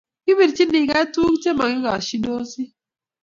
[0.23, 2.63] Kipirchinigei tukuk Che makikashindosi